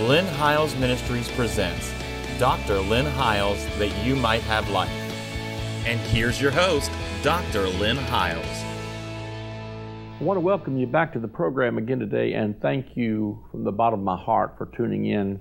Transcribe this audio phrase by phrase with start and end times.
[0.00, 1.92] Lynn Hiles Ministries presents
[2.40, 2.80] Dr.
[2.80, 4.90] Lynn Hiles That You Might Have Life.
[5.86, 6.90] And here's your host,
[7.22, 7.68] Dr.
[7.68, 8.44] Lynn Hiles.
[10.20, 13.62] I want to welcome you back to the program again today and thank you from
[13.62, 15.40] the bottom of my heart for tuning in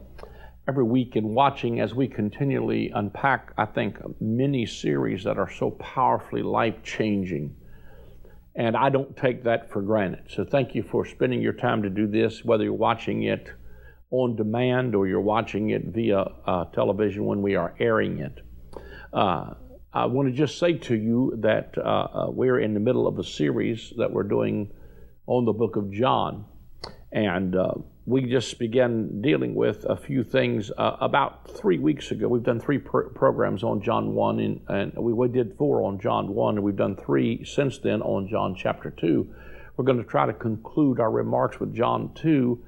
[0.68, 5.72] every week and watching as we continually unpack, I think, many series that are so
[5.72, 7.56] powerfully life changing.
[8.56, 10.26] And I don't take that for granted.
[10.30, 13.50] So thank you for spending your time to do this, whether you're watching it
[14.14, 18.40] on demand or you're watching it via uh, television when we are airing it.
[19.12, 19.56] Uh,
[19.92, 23.18] I want to just say to you that uh, uh, we're in the middle of
[23.18, 24.72] a series that we're doing
[25.26, 26.46] on the book of John.
[27.12, 27.74] And uh,
[28.06, 32.28] we just began dealing with a few things uh, about three weeks ago.
[32.28, 36.00] We've done three pr- programs on John 1, and, and we, we did four on
[36.00, 39.36] John 1, and we've done three since then on John chapter 2.
[39.76, 42.64] We're going to try to conclude our remarks with John 2,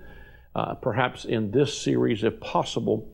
[0.55, 3.11] uh, perhaps in this series if possible.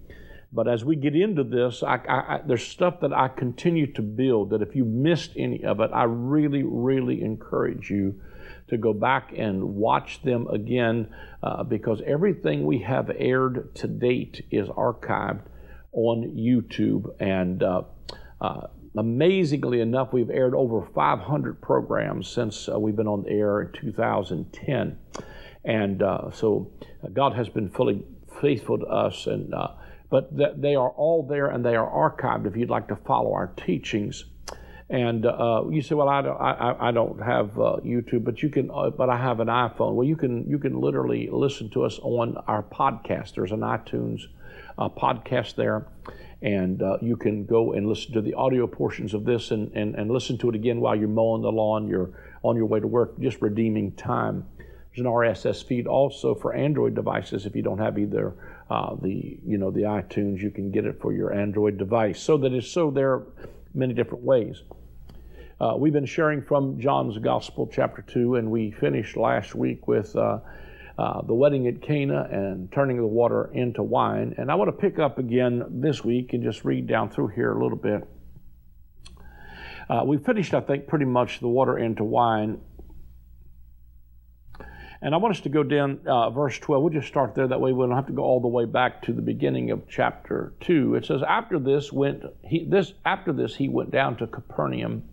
[0.53, 4.49] But as we get into this, I, I, there's stuff that I continue to build
[4.49, 8.21] that if you missed any of it, I really, really encourage you
[8.67, 11.07] to go back and watch them again
[11.41, 15.43] uh, because everything we have aired to date is archived
[15.93, 17.13] on YouTube.
[17.19, 17.83] And uh,
[18.41, 23.61] uh, amazingly enough, we've aired over 500 programs since uh, we've been on the air
[23.61, 24.97] in 2010.
[25.63, 26.71] And uh, so
[27.03, 28.03] uh, God has been fully
[28.41, 29.27] faithful to us.
[29.27, 29.53] And
[30.11, 33.33] but th- they are all there and they are archived if you'd like to follow
[33.33, 34.25] our teachings.
[34.89, 38.49] And uh, you say, well, I don't, I, I don't have uh, YouTube, but you
[38.49, 39.93] can, uh, but I have an iPhone.
[39.93, 43.35] Well, you can, you can literally listen to us on our podcast.
[43.35, 44.23] There's an iTunes
[44.77, 45.87] uh, podcast there,
[46.41, 49.95] and uh, you can go and listen to the audio portions of this and, and,
[49.95, 52.09] and listen to it again while you're mowing the lawn, you're
[52.43, 54.45] on your way to work, just redeeming time.
[54.91, 57.45] There's an RSS feed also for Android devices.
[57.45, 58.35] If you don't have either
[58.69, 62.21] uh, the, you know, the iTunes, you can get it for your Android device.
[62.21, 63.27] So that is so there are
[63.73, 64.63] many different ways.
[65.61, 70.13] Uh, we've been sharing from John's Gospel, chapter 2, and we finished last week with
[70.15, 70.39] uh,
[70.97, 74.35] uh, the wedding at Cana and turning the water into wine.
[74.37, 77.53] And I want to pick up again this week and just read down through here
[77.53, 78.07] a little bit.
[79.89, 82.59] Uh, we finished, I think, pretty much the water into wine.
[85.03, 86.83] And I want us to go down uh, verse 12.
[86.83, 87.47] We'll just start there.
[87.47, 89.87] That way we don't have to go all the way back to the beginning of
[89.89, 90.95] chapter 2.
[90.95, 95.03] It says, After this went he this after this he went down to Capernaum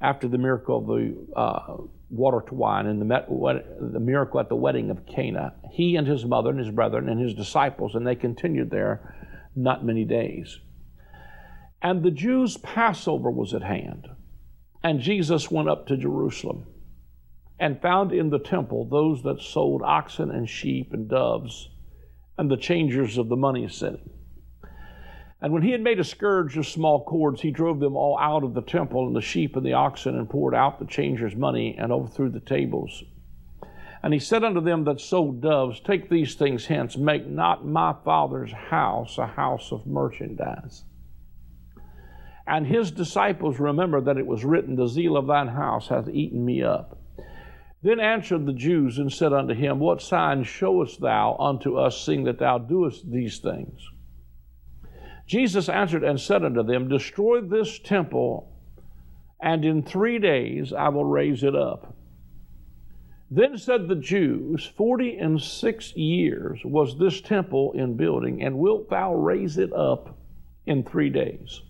[0.00, 1.76] after the miracle of the uh,
[2.10, 6.08] water to wine and the, met, the miracle at the wedding of Cana, he and
[6.08, 9.14] his mother and his brethren and his disciples, and they continued there
[9.54, 10.58] not many days.
[11.80, 14.08] And the Jews' Passover was at hand,
[14.82, 16.66] and Jesus went up to Jerusalem
[17.62, 21.70] and found in the temple those that sold oxen and sheep and doves
[22.36, 24.10] and the changers of the money sitting
[25.42, 28.44] and when he had made a scourge of small cords, he drove them all out
[28.44, 31.74] of the temple, and the sheep and the oxen, and poured out the changers' money,
[31.76, 33.02] and overthrew the tables.
[34.04, 37.92] And he said unto them that sold doves, Take these things hence, make not my
[38.04, 40.84] father's house a house of merchandise.
[42.46, 46.44] And his disciples remembered that it was written, The zeal of thine house hath eaten
[46.44, 47.01] me up.
[47.82, 52.24] Then answered the Jews and said unto him, What sign showest thou unto us, seeing
[52.24, 53.80] that thou doest these things?
[55.26, 58.52] Jesus answered and said unto them, Destroy this temple,
[59.40, 61.96] and in three days I will raise it up.
[63.30, 68.90] Then said the Jews, Forty and six years was this temple in building, and wilt
[68.90, 70.18] thou raise it up
[70.66, 71.62] in three days?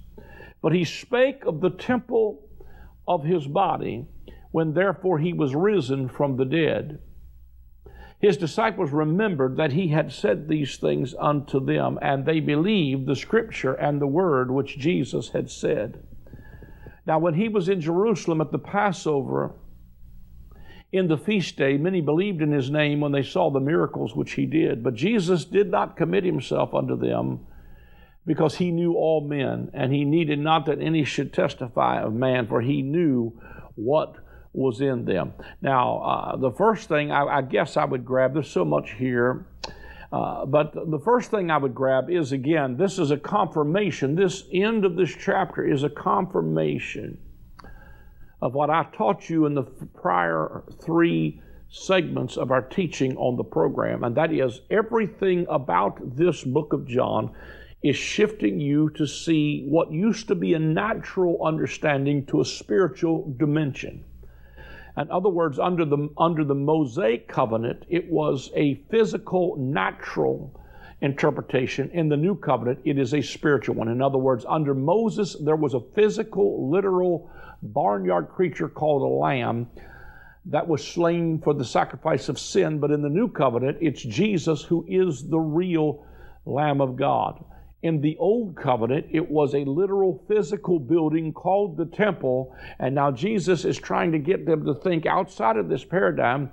[0.61, 2.49] But he spake of the temple
[3.07, 4.07] of his body,
[4.53, 7.01] when therefore he was risen from the dead.
[8.21, 13.17] His disciples remembered that he had said these things unto them, and they believed the
[13.17, 16.05] scripture and the word which Jesus had said.
[17.05, 19.57] Now, when he was in Jerusalem at the Passover,
[20.93, 24.35] in the feast day, many believed in his name when they saw the miracles which
[24.35, 24.85] he did.
[24.85, 27.47] But Jesus did not commit himself unto them
[28.25, 32.47] because he knew all men, and he needed not that any should testify of man,
[32.47, 33.33] for he knew
[33.75, 34.22] what
[34.53, 35.33] was in them.
[35.61, 39.47] Now, uh, the first thing I, I, guess I would grab, there's so much here,
[40.13, 44.15] uh, but the first thing I would grab is again, this is a confirmation.
[44.15, 47.19] This end of this chapter is a confirmation
[48.43, 51.41] of what I taught you in the prior three
[51.71, 56.87] segments of our teaching on the program, and that is everything about this book of
[56.87, 57.35] John
[57.83, 63.35] is shifting you to see what used to be a natural understanding to a spiritual
[63.39, 64.05] dimension.
[64.97, 70.53] In other words, under the, under the Mosaic covenant, it was a physical, natural
[71.01, 71.91] interpretation.
[71.91, 73.89] In the new covenant, it is a spiritual one.
[73.89, 77.31] In other words, under Moses, there was a physical, literal
[77.63, 79.67] barnyard creature called a lamb
[80.47, 82.79] that was slain for the sacrifice of sin.
[82.79, 86.05] But in the new covenant, it's Jesus who is the real
[86.45, 87.45] Lamb of God.
[87.83, 92.55] In the old covenant, it was a literal physical building called the temple.
[92.79, 96.51] And now Jesus is trying to get them to think outside of this paradigm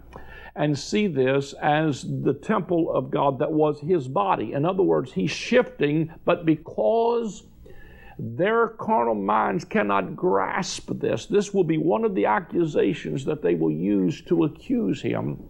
[0.56, 4.54] and see this as the temple of God that was his body.
[4.54, 7.44] In other words, he's shifting, but because
[8.18, 13.54] their carnal minds cannot grasp this, this will be one of the accusations that they
[13.54, 15.48] will use to accuse him.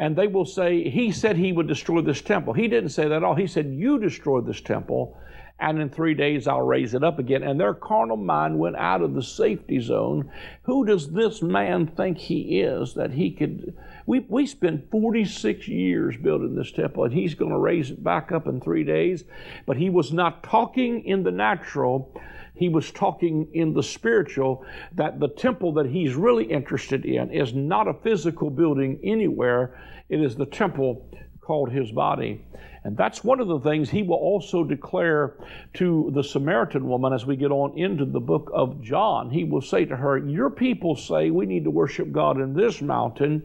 [0.00, 2.54] And they will say, He said he would destroy this temple.
[2.54, 3.36] He didn't say that at all.
[3.36, 5.16] He said, You destroy this temple
[5.60, 7.42] and in three days I'll raise it up again.
[7.42, 10.30] And their carnal mind went out of the safety zone.
[10.62, 13.76] Who does this man think he is that he could?
[14.06, 18.32] We, we spent 46 years building this temple, and he's going to raise it back
[18.32, 19.24] up in three days.
[19.66, 22.18] But he was not talking in the natural,
[22.60, 24.66] he was talking in the spiritual.
[24.92, 29.80] That the temple that he's really interested in is not a physical building anywhere,
[30.10, 31.08] it is the temple
[31.50, 32.40] called his body.
[32.84, 35.34] And that's one of the things he will also declare
[35.74, 39.30] to the Samaritan woman as we get on into the book of John.
[39.30, 42.80] He will say to her, Your people say we need to worship God in this
[42.80, 43.42] mountain,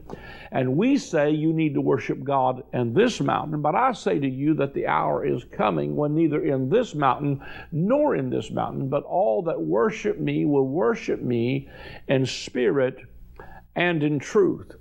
[0.52, 3.60] and we say you need to worship God in this mountain.
[3.60, 7.44] But I say to you that the hour is coming when neither in this mountain
[7.72, 11.68] nor in this mountain, but all that worship me will worship me
[12.06, 12.98] in spirit
[13.74, 14.76] and in truth.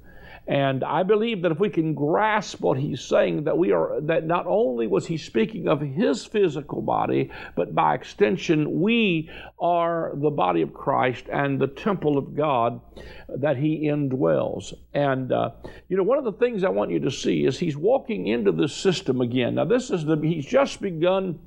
[0.48, 4.26] And I believe that if we can grasp what he's saying, that we are that
[4.26, 10.30] not only was he speaking of his physical body, but by extension, we are the
[10.30, 12.80] body of Christ and the temple of God
[13.28, 14.74] that he indwells.
[14.94, 15.52] And uh,
[15.88, 18.52] you know, one of the things I want you to see is he's walking into
[18.52, 19.56] this system again.
[19.56, 21.40] Now, this is the he's just begun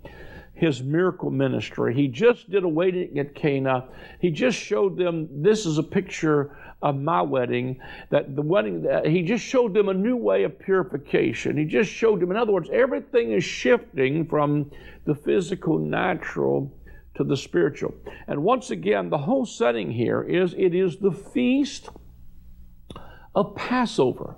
[0.59, 1.95] his miracle ministry.
[1.95, 3.87] He just did a wedding at Cana.
[4.21, 9.07] He just showed them this is a picture of my wedding, that the wedding, that
[9.07, 11.57] he just showed them a new way of purification.
[11.57, 14.73] He just showed them, in other words, everything is shifting from
[15.05, 16.73] the physical, natural
[17.15, 17.95] to the spiritual.
[18.27, 21.89] And once again, the whole setting here is it is the feast
[23.33, 24.37] of Passover.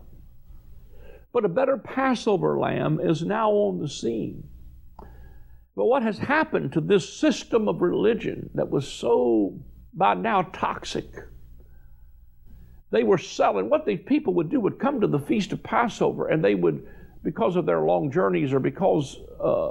[1.32, 4.49] But a better Passover lamb is now on the scene.
[5.80, 9.58] But what has happened to this system of religion that was so
[9.94, 11.10] by now toxic?
[12.90, 13.70] They were selling.
[13.70, 16.86] What these people would do would come to the feast of Passover, and they would,
[17.22, 19.70] because of their long journeys or because uh,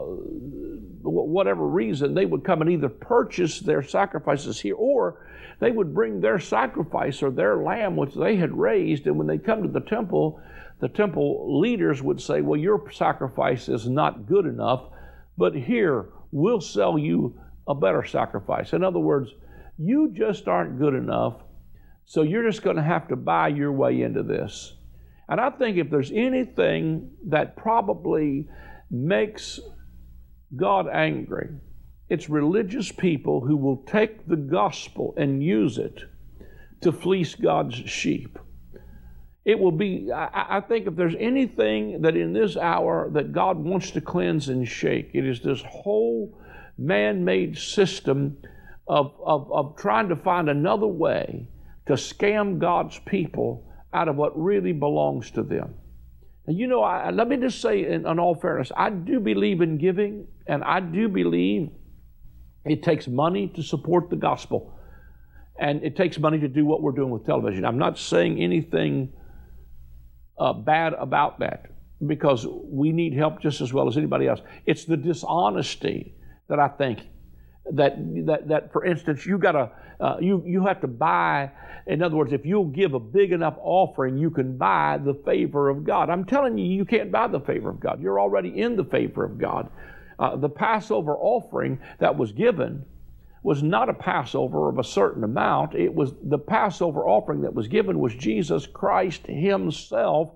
[1.04, 5.28] whatever reason, they would come and either purchase their sacrifices here, or
[5.60, 9.38] they would bring their sacrifice or their lamb, which they had raised, and when they
[9.38, 10.42] come to the temple,
[10.80, 14.90] the temple leaders would say, "Well, your sacrifice is not good enough,
[15.40, 19.34] but here we'll sell you a better sacrifice." In other words,
[19.78, 21.42] you just aren't good enough
[22.10, 24.74] so you're just going to have to buy your way into this.
[25.28, 28.48] And I think if there's anything that probably
[28.90, 29.60] makes
[30.56, 31.50] God angry,
[32.10, 36.02] it's religious people who will take the gospel and use it
[36.82, 38.40] to fleece God's sheep.
[39.46, 43.58] It will be, I, I, think, if there's anything that in this hour that God
[43.58, 46.38] wants to cleanse and shake, it is this whole
[46.78, 48.38] man made system
[48.88, 51.48] of, of, of trying to find another way
[51.86, 55.74] to scam God's people out of what really belongs to them.
[56.46, 59.62] And you know, I, let me just say, in, in all fairness, I do believe
[59.62, 61.70] in giving, and I do believe
[62.66, 64.76] it takes money to support the gospel.
[65.60, 67.66] And it takes money to do what we're doing with television.
[67.66, 69.14] I'm not saying anything
[70.40, 71.68] uh, bad about that
[72.08, 74.42] because we need help just as well as anybody else.
[74.66, 76.16] It's the dishonesty
[76.48, 77.00] that I think
[77.72, 81.52] that that that for instance you got to uh, you you have to buy
[81.88, 85.70] in other words if you'll give a big enough offering you can buy the favor
[85.70, 86.10] of god.
[86.10, 88.02] I'm telling you you can't buy the favor of god.
[88.02, 89.70] You're already in the favor of god.
[90.18, 92.84] Uh, the passover offering that was given
[93.44, 97.68] was not a passover of a certain amount it was the passover offering that was
[97.68, 100.32] given was jesus christ himself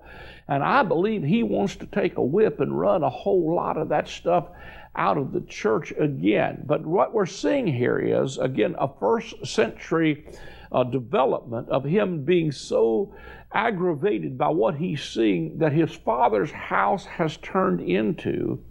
[0.47, 3.89] and i believe he wants to take a whip and run a whole lot of
[3.89, 4.47] that stuff
[4.95, 6.63] out of the church again.
[6.65, 10.25] But what we're seeing here is, again, a first century
[10.71, 13.13] uh, development of him being so
[13.51, 18.63] aggravated by what he's seeing that his father's house has turned into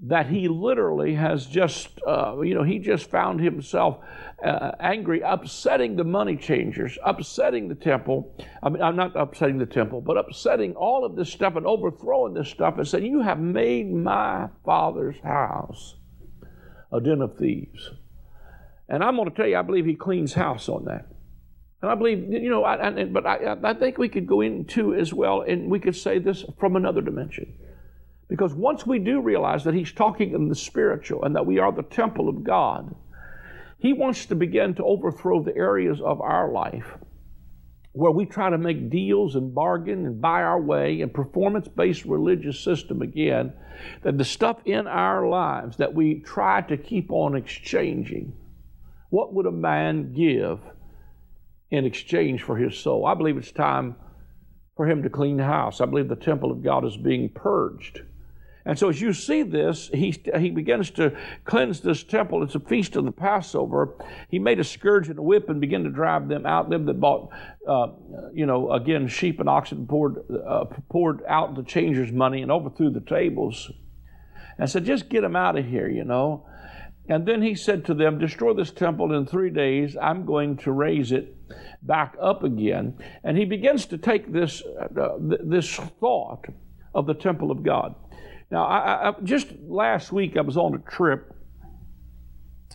[0.00, 3.98] that he literally has just, uh, you know, he just found himself
[4.44, 8.32] uh, angry, upsetting the money changers, upsetting the temple.
[8.62, 12.34] I mean, I'm not upsetting the temple, but upsetting all of this stuff and overthrowing
[12.34, 15.96] this stuff and saying, You have made my father's house
[16.92, 17.90] a den of thieves.
[18.88, 21.06] And I'm going to tell you, I believe he cleans house on that.
[21.82, 24.94] And I believe, you know, I, I, but I, I think we could go into
[24.94, 27.52] as well, and we could say this from another dimension.
[28.28, 31.72] Because once we do realize that he's talking in the spiritual and that we are
[31.72, 32.94] the temple of God,
[33.78, 36.98] he wants to begin to overthrow the areas of our life
[37.92, 42.04] where we try to make deals and bargain and buy our way and performance based
[42.04, 43.52] religious system again,
[44.02, 48.32] that the stuff in our lives that we try to keep on exchanging,
[49.10, 50.60] what would a man give
[51.70, 53.04] in exchange for his soul?
[53.04, 53.96] I believe it's time
[54.76, 55.80] for him to clean the house.
[55.80, 58.02] I believe the temple of God is being purged.
[58.68, 62.42] And so as you see this, he, he begins to cleanse this temple.
[62.42, 63.96] It's a feast of the Passover.
[64.28, 66.68] He made a scourge and a whip and began to drive them out.
[66.68, 67.30] Them that bought,
[67.66, 67.86] uh,
[68.34, 72.90] you know, again, sheep and oxen poured, uh, poured out the changers' money and overthrew
[72.90, 73.72] the tables.
[74.58, 76.46] And said, just get them out of here, you know.
[77.08, 79.96] And then he said to them, Destroy this temple in three days.
[79.96, 81.34] I'm going to raise it
[81.86, 82.98] back up again.
[83.24, 84.62] And he begins to take this,
[85.00, 86.44] uh, this thought
[86.94, 87.94] of the temple of God.
[88.50, 91.34] Now, I, I, just last week I was on a trip,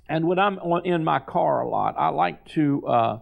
[0.08, 3.20] and when I'm on, in my car a lot, I like to uh,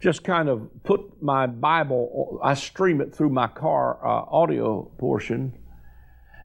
[0.00, 5.58] just kind of put my Bible, I stream it through my car uh, audio portion,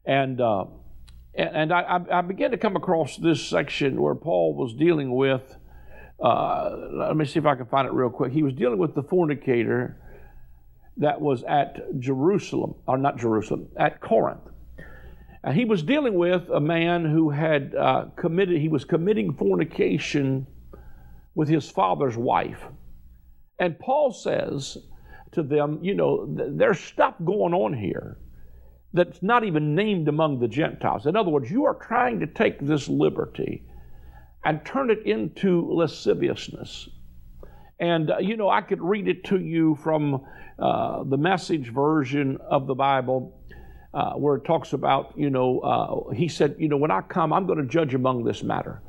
[0.06, 0.66] and uh,
[1.34, 5.56] and I, I began to come across this section where Paul was dealing with.
[6.20, 8.34] Uh, let me see if I can find it real quick.
[8.34, 10.02] He was dealing with the fornicator
[10.98, 14.50] that was at Jerusalem, or not Jerusalem, at Corinth.
[15.44, 20.48] Uh, he was dealing with a man who had uh, committed, he was committing fornication
[21.36, 22.64] with his father's wife.
[23.60, 24.78] And Paul says
[25.32, 28.18] to them, you know, th- there's stuff going on here
[28.94, 31.06] that's not even named among the Gentiles.
[31.06, 33.64] In other words, you are trying to take this liberty
[34.44, 36.90] and turn it into lasciviousness.
[37.80, 40.26] And, uh, you know, I could read it to you from
[40.58, 43.37] uh, the message version of the Bible
[43.98, 47.34] uh, where it talks about, you know, uh, he said, you know, when I come,
[47.34, 48.80] I'm going to judge among this matter.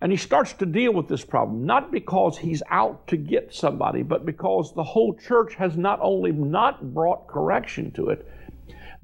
[0.00, 4.02] And he starts to deal with this problem, not because he's out to get somebody,
[4.02, 8.28] but because the whole church has not only not brought correction to it,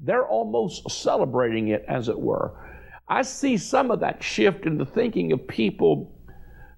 [0.01, 2.51] they're almost celebrating it, as it were.
[3.07, 6.13] I see some of that shift in the thinking of people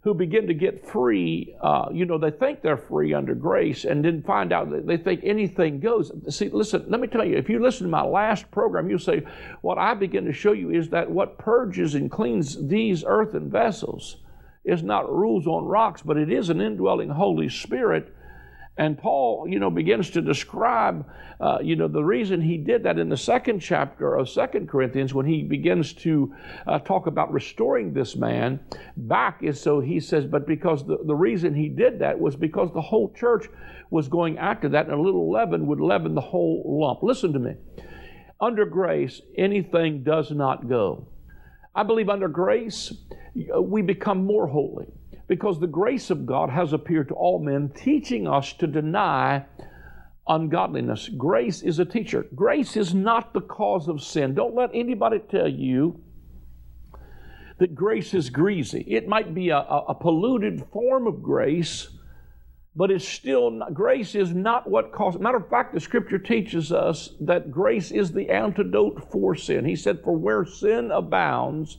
[0.04, 4.04] who begin to get free, uh, you know, they think they're free under grace and
[4.04, 6.12] then find out that they think anything goes.
[6.30, 9.22] See, listen, let me tell you, if you listen to my last program, you'll say,
[9.62, 14.18] what I begin to show you is that what purges and cleans these earthen vessels
[14.66, 18.12] is not rules on rocks, but it is an indwelling Holy Spirit
[18.82, 21.06] and Paul, you know, begins to describe,
[21.40, 25.14] uh, you know, the reason he did that in the second chapter of Second Corinthians
[25.14, 26.34] when he begins to
[26.66, 28.60] uh, talk about restoring this man
[28.98, 32.74] back is so he says, but because the, the reason he did that was because
[32.74, 33.46] the whole church
[33.92, 37.04] was going after that and a little leaven would leaven the whole lump.
[37.04, 37.54] Listen to me.
[38.40, 41.08] Under grace, anything does not go.
[41.76, 42.92] I believe under grace,
[43.62, 44.88] we become more holy
[45.32, 49.46] because the grace of God has appeared to all men, teaching us to deny
[50.28, 51.08] ungodliness.
[51.08, 52.26] Grace is a teacher.
[52.36, 54.34] Grace is not the cause of sin.
[54.34, 56.04] Don't let anybody tell you
[57.60, 58.82] that grace is greasy.
[58.86, 61.88] It might be a, a, polluted form of grace,
[62.76, 65.22] but it's still not, grace is not what causes.
[65.22, 69.64] Matter of fact, the Scripture teaches us that grace is the antidote for sin.
[69.64, 71.78] He said, "For where sin abounds."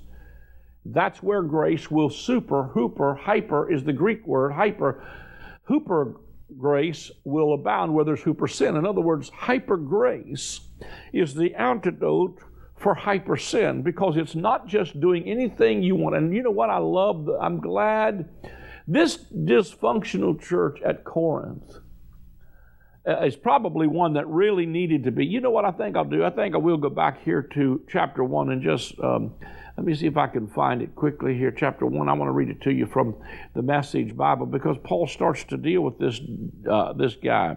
[0.85, 5.05] That's where grace will super, hooper, hyper is the Greek word, hyper.
[5.65, 6.17] Hooper
[6.59, 8.77] grace will abound where there's hooper sin.
[8.77, 10.61] In other words, hyper grace
[11.13, 12.39] is the antidote
[12.77, 16.17] for hyper sin because it's not just doing anything you want.
[16.17, 17.29] And you know what I love?
[17.41, 18.29] I'm glad
[18.89, 21.79] this dysfunctional church at Corinth
[23.07, 25.25] uh, is probably one that really needed to be.
[25.25, 26.25] You know what I think I'll do?
[26.25, 28.99] I think I will go back here to chapter 1 and just.
[28.99, 29.35] Um,
[29.77, 31.51] let me see if I can find it quickly here.
[31.51, 33.17] Chapter 1, I want to read it to you from
[33.55, 36.21] the Message Bible because Paul starts to deal with this,
[36.71, 37.57] uh, this guy.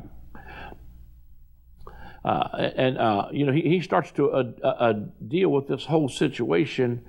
[2.23, 4.93] Uh, and, uh, you know, he, he starts to uh, uh,
[5.27, 7.03] deal with this whole situation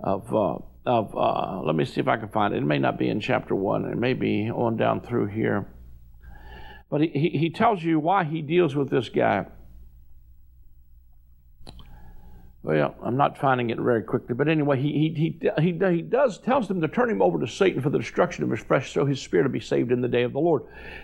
[0.00, 2.58] of, uh, of let me see if I can find it.
[2.58, 5.68] It may not be in chapter 1, it may be on down through here.
[6.90, 9.46] But he, he tells you why he deals with this guy.
[12.64, 16.68] Well, I'm not finding it very quickly, but anyway, he, he, he, he, does tells
[16.68, 19.20] them to turn him over to Satan for the destruction of his flesh, so his
[19.20, 20.62] spirit will be saved in the day of the Lord.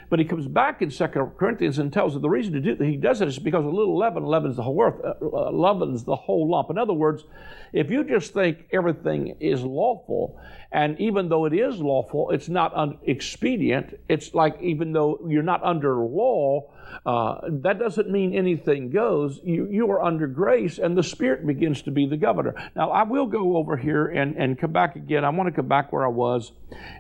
[0.09, 2.85] But he comes back in Second Corinthians and tells them the reason to do that
[2.85, 6.05] he does it is because a little leaven leavens the whole earth, uh, uh, leavens
[6.05, 6.71] the whole lump.
[6.71, 7.25] In other words,
[7.73, 12.73] if you just think everything is lawful, and even though it is lawful, it's not
[12.77, 13.99] un- expedient.
[14.09, 16.71] It's like even though you're not under law,
[17.05, 19.41] uh, that doesn't mean anything goes.
[19.45, 22.55] You, you are under grace, and the Spirit begins to be the governor.
[22.77, 25.25] Now, I will go over here and, and come back again.
[25.25, 26.53] I want to come back where I was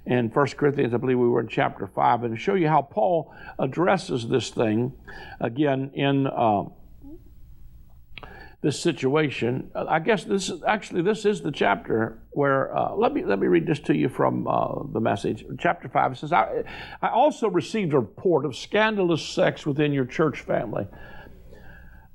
[0.05, 0.93] in 1 Corinthians.
[0.93, 4.93] I believe we were in chapter 5, and show you how Paul addresses this thing
[5.41, 6.27] again in.
[6.27, 6.65] Uh,
[8.61, 9.71] this situation.
[9.75, 13.39] Uh, I guess this is actually this is the chapter where uh, let me let
[13.39, 15.45] me read this to you from uh, the message.
[15.61, 16.65] Chapter five says, I,
[17.01, 20.89] "I also received a report of scandalous sex within your church family,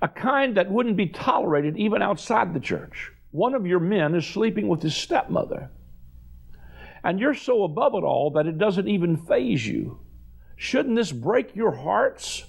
[0.04, 3.10] a kind that wouldn't be tolerated even outside the church.
[3.32, 5.72] One of your men is sleeping with his stepmother,
[7.06, 10.02] and you're so above it all that it doesn't even faze you.
[10.58, 12.44] Shouldn't this break your hearts?"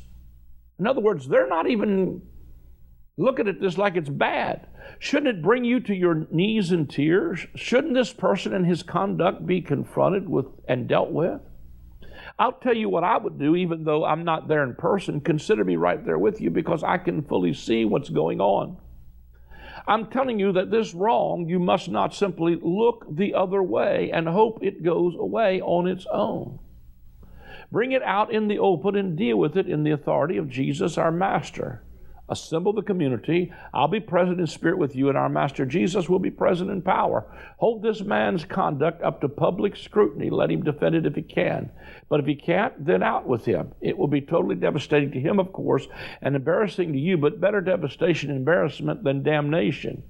[0.80, 2.23] In other words, they're not even
[3.16, 4.66] looking at this like it's bad.
[4.99, 7.46] Shouldn't it bring you to your knees in tears?
[7.54, 11.40] Shouldn't this person and his conduct be confronted with and dealt with?
[12.38, 15.20] I'll tell you what I would do, even though I'm not there in person.
[15.20, 18.76] Consider me right there with you because I can fully see what's going on.
[19.86, 24.26] I'm telling you that this wrong, you must not simply look the other way and
[24.26, 26.58] hope it goes away on its own.
[27.70, 30.98] Bring it out in the open and deal with it in the authority of Jesus,
[30.98, 31.83] our Master
[32.28, 33.52] assemble the community.
[33.73, 36.83] I'll be present in spirit with you, and our Master Jesus will be present in
[36.83, 37.26] power.
[37.59, 40.31] Hold this man's conduct up to public scrutiny.
[40.31, 41.71] Let him defend it if he can.
[42.09, 43.73] But if he can't, then out with him.
[43.81, 45.87] It will be totally devastating to him, of course,
[46.23, 50.02] and embarrassing to you, but better devastation and embarrassment than damnation.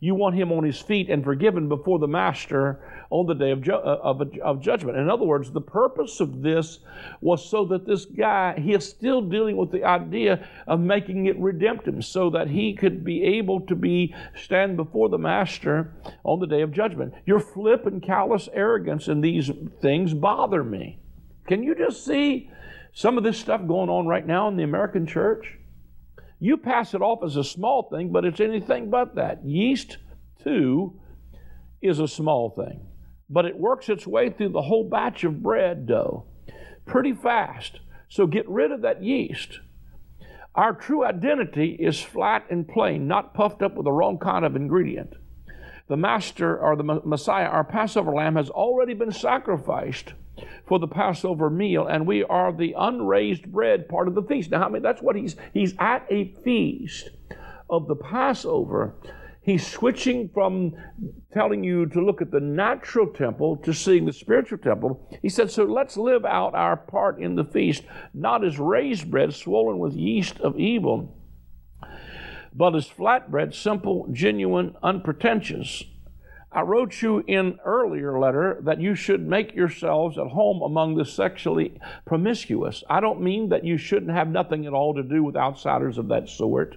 [0.00, 3.60] You want him on his feet and forgiven before the master on the day of,
[3.60, 4.96] ju- uh, of, of, judgment.
[4.96, 6.78] In other words, the purpose of this
[7.20, 11.38] was so that this guy, he is still dealing with the idea of making it
[11.38, 15.92] redemptive so that he could be able to be stand before the master
[16.24, 17.12] on the day of judgment.
[17.26, 19.50] Your flip and callous arrogance in these
[19.82, 20.98] things bother me.
[21.46, 22.50] Can you just see
[22.92, 25.59] some of this stuff going on right now in the American church?
[26.40, 29.44] You pass it off as a small thing, but it's anything but that.
[29.44, 29.98] Yeast,
[30.42, 30.98] too,
[31.82, 32.86] is a small thing,
[33.28, 36.24] but it works its way through the whole batch of bread dough
[36.86, 37.80] pretty fast.
[38.08, 39.60] So get rid of that yeast.
[40.54, 44.56] Our true identity is flat and plain, not puffed up with the wrong kind of
[44.56, 45.14] ingredient.
[45.88, 50.14] The Master or the Messiah, our Passover lamb, has already been sacrificed
[50.66, 54.50] for the Passover meal, and we are the unraised bread part of the feast.
[54.50, 57.10] Now, I mean, that's what he's he's at a feast
[57.68, 58.94] of the Passover.
[59.42, 60.74] He's switching from
[61.32, 65.08] telling you to look at the natural temple to seeing the spiritual temple.
[65.22, 69.32] He said, So let's live out our part in the feast, not as raised bread
[69.32, 71.16] swollen with yeast of evil,
[72.54, 75.84] but as flat bread, simple, genuine, unpretentious.
[76.52, 81.04] I wrote you in earlier letter that you should make yourselves at home among the
[81.04, 82.82] sexually promiscuous.
[82.90, 86.08] I don't mean that you shouldn't have nothing at all to do with outsiders of
[86.08, 86.76] that sort,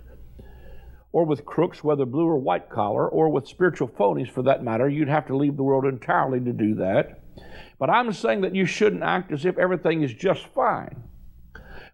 [1.12, 4.88] or with crooks, whether blue or white collar, or with spiritual phonies for that matter.
[4.88, 7.24] You'd have to leave the world entirely to do that.
[7.80, 11.04] But I'm saying that you shouldn't act as if everything is just fine.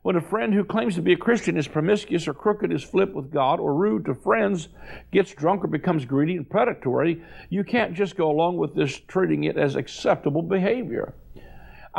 [0.02, 3.14] When a friend who claims to be a Christian is promiscuous or crooked, is flip
[3.14, 4.70] with God, or rude to friends,
[5.12, 9.44] gets drunk or becomes greedy and predatory, you can't just go along with this treating
[9.44, 11.14] it as acceptable behavior.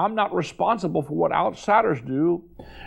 [0.01, 2.43] I'm not responsible for what outsiders do,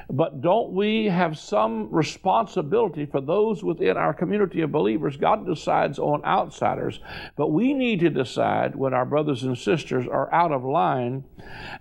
[0.10, 5.16] but don't we have some responsibility for those within our community of believers?
[5.16, 7.00] God decides on outsiders,
[7.36, 11.24] but we need to decide when our brothers and sisters are out of line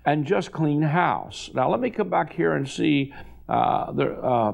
[0.05, 1.49] and just clean house.
[1.55, 3.13] Now, let me come back here and see
[3.49, 4.11] uh, the.
[4.11, 4.53] Uh,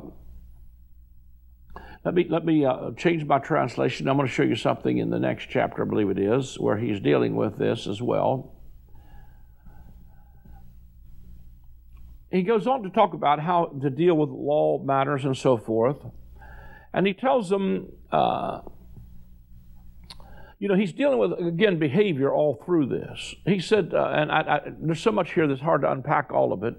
[2.06, 4.08] let me, let me uh, change my translation.
[4.08, 6.78] I'm going to show you something in the next chapter, I believe it is, where
[6.78, 8.56] he's dealing with this as well.
[12.32, 15.98] He goes on to talk about how to deal with law matters and so forth.
[16.94, 18.62] And he tells them, uh,
[20.60, 23.36] you know, he's dealing with, again, behavior all through this.
[23.46, 26.54] He said, uh, and I, I, there's so much here that's hard to unpack all
[26.54, 26.76] of it.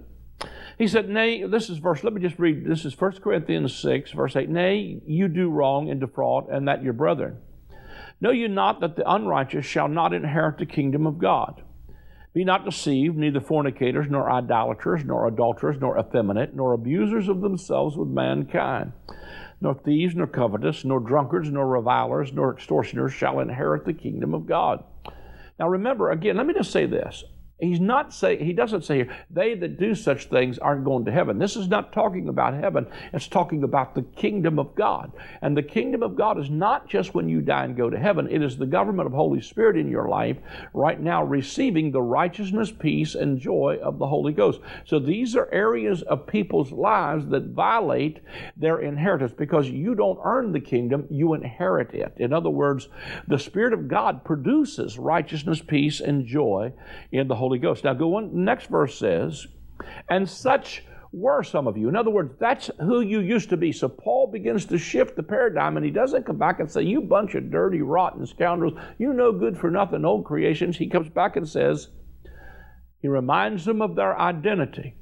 [0.77, 4.11] He said, Nay, this is verse, let me just read, this is 1 Corinthians 6,
[4.11, 4.49] verse 8.
[4.49, 7.37] Nay, you do wrong and defraud, and that your brethren.
[8.19, 11.63] Know you not that the unrighteous shall not inherit the kingdom of God?
[12.33, 17.97] Be not deceived, neither fornicators, nor idolaters, nor adulterers, nor effeminate, nor abusers of themselves
[17.97, 18.93] with mankind.
[19.61, 24.47] nor thieves, nor covetous, nor drunkards, nor revilers, nor extortioners shall inherit the kingdom of
[24.47, 24.83] God.
[25.59, 27.23] Now remember, again, let me just say this.
[27.61, 31.11] He's not saying, he doesn't say here, they that do such things aren't going to
[31.11, 31.37] heaven.
[31.37, 32.87] This is not talking about heaven.
[33.13, 35.11] It's talking about the kingdom of God.
[35.43, 38.27] And the kingdom of God is not just when you die and go to heaven.
[38.31, 40.37] It is the government of Holy Spirit in your life
[40.73, 44.59] right now receiving the righteousness, peace, and joy of the Holy Ghost.
[44.85, 48.21] So these are areas of people's lives that violate
[48.57, 52.13] their inheritance because you don't earn the kingdom, you inherit it.
[52.17, 52.89] In other words,
[53.27, 56.73] the Spirit of God produces righteousness, peace, and joy
[57.11, 57.83] in the Holy Holy Ghost.
[57.83, 59.45] Now go on, next verse says,
[60.09, 61.89] and such were some of you.
[61.89, 63.73] In other words, that's who you used to be.
[63.73, 67.01] So Paul begins to shift the paradigm and he doesn't come back and say, You
[67.01, 70.77] bunch of dirty, rotten scoundrels, you no good for nothing, old creations.
[70.77, 71.89] He comes back and says,
[73.01, 74.95] He reminds them of their identity.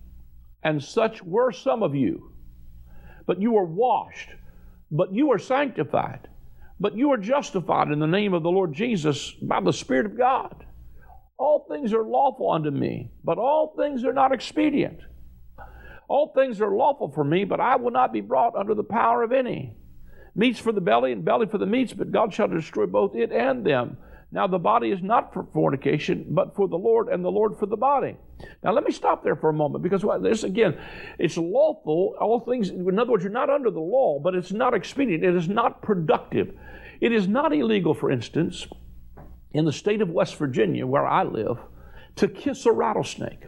[0.63, 2.33] And such were some of you.
[3.27, 4.29] But you were washed,
[4.89, 6.27] but you were sanctified,
[6.79, 10.17] but you are justified in the name of the Lord Jesus by the Spirit of
[10.17, 10.65] God.
[11.39, 14.99] All things are lawful unto me, but all things are not expedient.
[16.09, 19.23] All things are lawful for me, but I will not be brought under the power
[19.23, 19.73] of any.
[20.35, 23.31] Meats for the belly and belly for the meats, but God shall destroy both it
[23.31, 23.95] and them.
[24.33, 27.67] Now the body is not for fornication, but for the Lord, and the Lord for
[27.67, 28.17] the body.
[28.61, 30.77] Now let me stop there for a moment because this again,
[31.17, 32.15] it's lawful.
[32.19, 35.23] All things, in other words, you're not under the law, but it's not expedient.
[35.23, 36.53] It is not productive.
[36.99, 38.67] It is not illegal, for instance,
[39.53, 41.57] in the state of West Virginia, where I live,
[42.17, 43.45] to kiss a rattlesnake.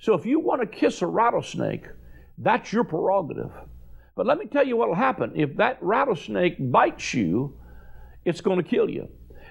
[0.00, 1.86] So if you want to kiss a rattlesnake,
[2.38, 3.52] that's your prerogative.
[4.16, 5.32] But let me tell you what will happen.
[5.34, 7.56] If that rattlesnake bites you,
[8.24, 9.08] it's going to kill you.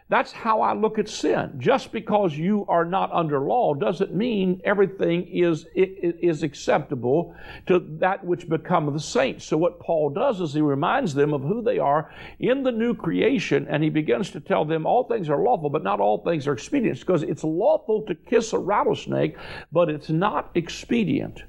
[0.09, 1.53] That's how I look at sin.
[1.59, 7.35] Just because you are not under law doesn't mean everything is, is acceptable
[7.67, 9.45] to that which become the saints.
[9.45, 12.95] So what Paul does is he reminds them of who they are in the new
[12.95, 16.47] creation, and he begins to tell them all things are lawful, but not all things
[16.47, 16.99] are expedient.
[16.99, 19.37] Because it's lawful to kiss a rattlesnake,
[19.71, 21.43] but it's not expedient.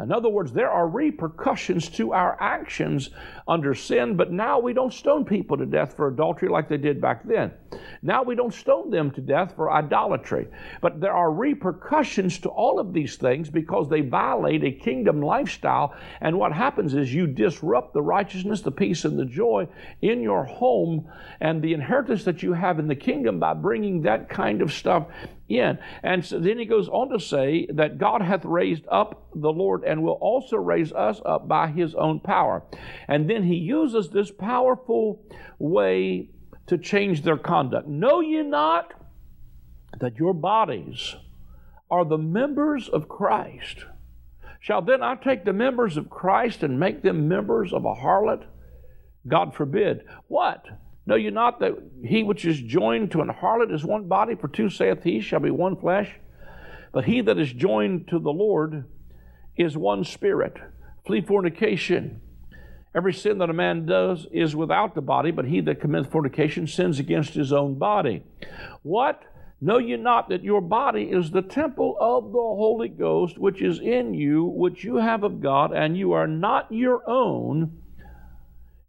[0.00, 3.10] In other words, there are repercussions to our actions
[3.46, 7.00] under sin, but now we don't stone people to death for adultery like they did
[7.00, 7.52] back then.
[8.02, 10.48] Now we don't stone them to death for idolatry.
[10.80, 15.94] But there are repercussions to all of these things because they violate a kingdom lifestyle.
[16.20, 19.68] And what happens is you disrupt the righteousness, the peace, and the joy
[20.02, 21.08] in your home
[21.40, 25.06] and the inheritance that you have in the kingdom by bringing that kind of stuff
[25.48, 25.78] in.
[26.02, 29.84] And so then he goes on to say that God hath raised up the Lord
[29.84, 32.62] and will also raise us up by his own power.
[33.08, 35.20] And then he uses this powerful
[35.58, 36.30] way
[36.66, 37.86] to change their conduct.
[37.86, 38.92] Know ye not
[40.00, 41.16] that your bodies
[41.90, 43.84] are the members of Christ?
[44.60, 48.44] Shall then I take the members of Christ and make them members of a harlot?
[49.28, 50.04] God forbid.
[50.28, 50.64] What?
[51.06, 54.48] Know you not that he which is joined to an harlot is one body, for
[54.48, 56.10] two saith he shall be one flesh?
[56.92, 58.84] But he that is joined to the Lord
[59.56, 60.56] is one spirit.
[61.06, 62.22] Flee fornication.
[62.94, 66.66] Every sin that a man does is without the body, but he that commits fornication
[66.66, 68.22] sins against his own body.
[68.82, 69.20] What?
[69.60, 73.80] Know ye not that your body is the temple of the Holy Ghost, which is
[73.80, 77.78] in you, which you have of God, and you are not your own?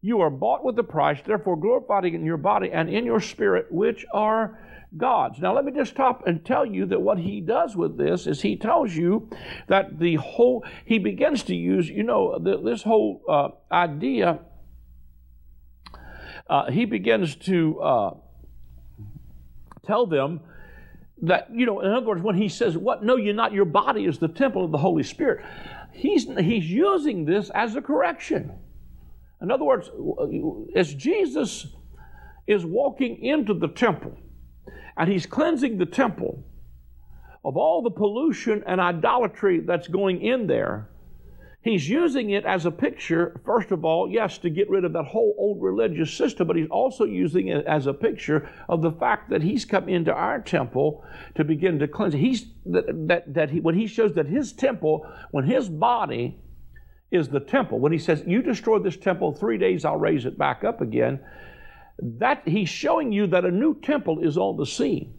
[0.06, 3.72] You are bought with a price, therefore glorify in your body and in your spirit,
[3.72, 4.60] which are
[4.96, 5.40] God's.
[5.40, 8.40] Now, let me just stop and tell you that what he does with this is
[8.40, 9.28] he tells you
[9.68, 14.42] that the whole, he begins to use, you know, the, this whole uh, idea,
[16.48, 18.14] uh, he begins to uh,
[19.88, 20.40] tell them
[21.24, 23.04] that, you know, in other words, when he says, What?
[23.04, 25.44] No, you're not, your body is the temple of the Holy Spirit.
[25.94, 28.60] He's, he's using this as a correction.
[29.42, 29.90] In other words,
[30.76, 31.68] as Jesus
[32.48, 34.18] is walking into the temple
[34.98, 36.44] and he's cleansing the temple
[37.44, 40.90] of all the pollution and idolatry that's going in there,
[41.62, 45.04] he's using it as a picture, first of all, yes, to get rid of that
[45.04, 49.30] whole old religious system, but he's also using it as a picture of the fact
[49.30, 51.04] that he's come into our temple
[51.36, 52.14] to begin to cleanse.
[52.14, 56.40] He's that that, that he, when he shows that his temple, when his body
[57.16, 57.80] is the temple.
[57.80, 61.20] When he says, You destroy this temple, three days I'll raise it back up again,
[62.00, 65.14] that he's showing you that a new temple is on the scene.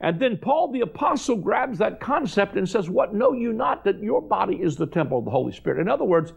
[0.00, 4.02] And then Paul the Apostle grabs that concept and says, What know you not that
[4.02, 5.80] your body is the temple of the Holy Spirit?
[5.80, 6.32] In other words,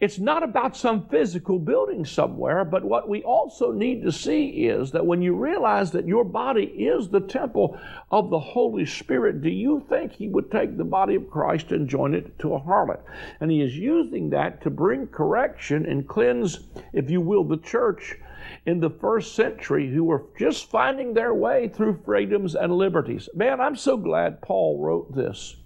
[0.00, 4.90] it's not about some physical building somewhere, but what we also need to see is
[4.92, 7.78] that when you realize that your body is the temple
[8.10, 11.86] of the Holy Spirit, do you think He would take the body of Christ and
[11.86, 13.00] join it to a harlot?
[13.40, 16.60] And He is using that to bring correction and cleanse,
[16.94, 18.16] if you will, the church
[18.64, 23.28] in the first century who were just finding their way through freedoms and liberties.
[23.34, 25.56] Man, I'm so glad Paul wrote this.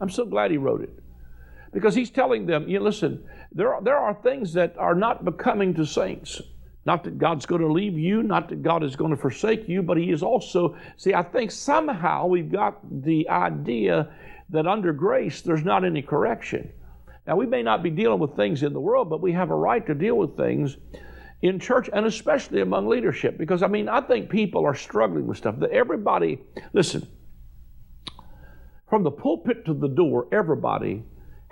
[0.00, 1.03] I'm so glad he wrote it.
[1.74, 5.24] Because he's telling them, you know, listen, there are, there are things that are not
[5.24, 6.40] becoming to saints.
[6.86, 9.82] Not that God's going to leave you, not that God is going to forsake you,
[9.82, 14.10] but He is also, see, I think somehow we've got the idea
[14.50, 16.70] that under grace there's not any correction.
[17.26, 19.56] Now, we may not be dealing with things in the world, but we have a
[19.56, 20.76] right to deal with things
[21.40, 25.38] in church and especially among leadership because, I mean, I think people are struggling with
[25.38, 25.58] stuff.
[25.58, 26.40] That everybody,
[26.74, 27.08] listen,
[28.88, 31.02] from the pulpit to the door, everybody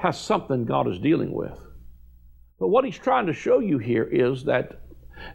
[0.03, 1.57] has something God is dealing with.
[2.59, 4.81] But what he's trying to show you here is that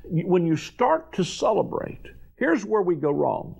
[0.03, 2.01] when you start to celebrate,
[2.35, 3.55] here's where we go wrong,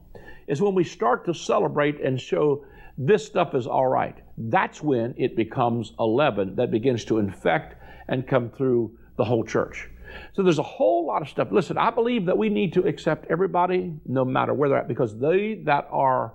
[0.50, 2.65] is when we start to celebrate and show
[2.98, 4.17] this stuff is all right.
[4.38, 9.46] That's when it becomes a leaven that begins to infect and come through the whole
[9.46, 9.88] church.
[10.34, 11.50] So there's a whole lot of stuff.
[11.52, 15.18] Listen, I believe that we need to accept everybody no matter where they're at because
[15.18, 16.34] they that are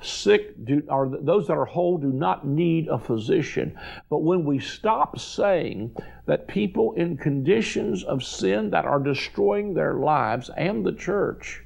[0.00, 3.78] sick do, or those that are whole do not need a physician.
[4.10, 9.94] But when we stop saying that people in conditions of sin that are destroying their
[9.94, 11.62] lives and the church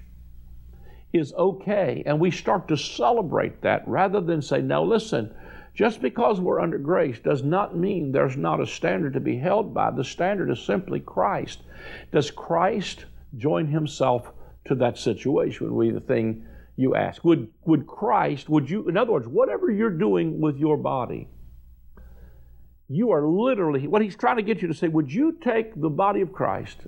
[1.13, 5.35] is okay, and we start to celebrate that rather than say, now listen,
[5.79, 9.73] just because we're under grace does not mean there's not a standard to be held
[9.73, 9.93] by.
[9.93, 11.61] The standard is simply Christ.
[12.11, 13.05] Does Christ
[13.37, 14.33] join himself
[14.67, 16.45] to that situation would be the thing
[16.77, 17.25] you ask.
[17.25, 21.29] Would, would Christ, would you, in other words, whatever you're doing with your body,
[22.89, 25.91] you are literally, what he's trying to get you to say, would you take the
[25.91, 26.79] body of Christ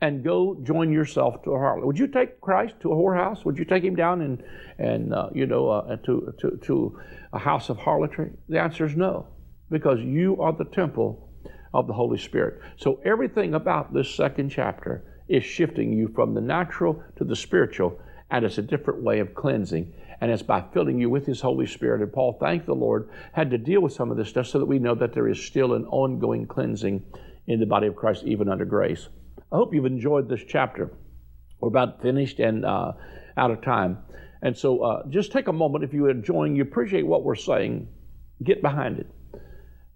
[0.00, 1.86] and go join yourself to a harlot?
[1.86, 3.44] Would you take Christ to a whorehouse?
[3.44, 4.42] Would you take him down and,
[4.78, 7.00] and uh, you know, uh, to, to, to
[7.32, 8.30] a house of harlotry?
[8.48, 9.26] The answer is no,
[9.70, 11.30] because you are the temple
[11.74, 12.60] of the Holy Spirit.
[12.76, 17.98] So everything about this second chapter is shifting you from the natural to the spiritual
[18.30, 19.94] and it's a different way of cleansing.
[20.20, 22.02] And it's by filling you with His Holy Spirit.
[22.02, 24.66] And Paul, thank the Lord, had to deal with some of this stuff so that
[24.66, 27.04] we know that there is still an ongoing cleansing
[27.46, 29.08] in the body of Christ, even under grace.
[29.52, 30.90] I hope you've enjoyed this chapter.
[31.60, 32.92] We're about finished and uh,
[33.36, 33.98] out of time.
[34.42, 37.88] And so uh, just take a moment if you're enjoying, you appreciate what we're saying,
[38.42, 39.06] get behind it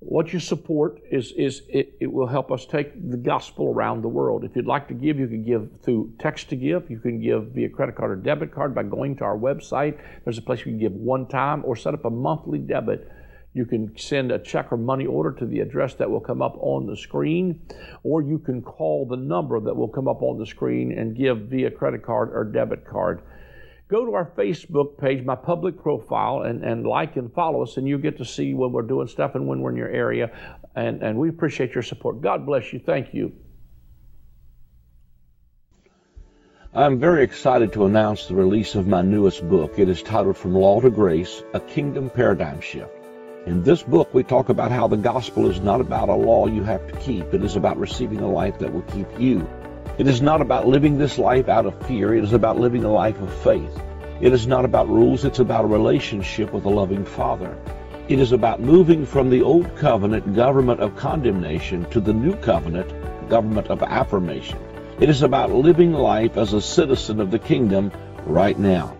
[0.05, 4.09] what you support is, is it, it, will help us take the gospel around the
[4.09, 4.42] world.
[4.42, 6.90] If you'd like to give, you can give through text to give.
[6.90, 10.00] You can give via credit card or debit card by going to our website.
[10.24, 13.09] There's a place you can give one time or set up a monthly debit.
[13.55, 16.57] You can send a check or money order to the address that will come up
[16.59, 17.61] on the screen,
[18.02, 21.42] or you can call the number that will come up on the screen and give
[21.42, 23.22] via credit card or debit card
[23.92, 27.87] go to our Facebook page, my public profile, and, and like and follow us, and
[27.87, 30.31] you get to see when we're doing stuff and when we're in your area.
[30.74, 32.22] And, and we appreciate your support.
[32.22, 32.81] God bless you.
[32.81, 33.33] Thank you.
[36.74, 39.78] I'm very excited to announce the release of my newest book.
[39.78, 42.90] It is titled From Law to Grace A Kingdom Paradigm Shift.
[43.44, 46.62] In this book, we talk about how the gospel is not about a law you
[46.62, 49.46] have to keep, it is about receiving a life that will keep you.
[49.98, 52.14] It is not about living this life out of fear.
[52.14, 53.78] It is about living a life of faith.
[54.22, 55.24] It is not about rules.
[55.26, 57.59] It's about a relationship with a loving Father.
[58.09, 62.90] It is about moving from the old covenant government of condemnation to the new covenant
[63.28, 64.59] government of affirmation.
[64.98, 67.92] It is about living life as a citizen of the kingdom
[68.24, 68.96] right now.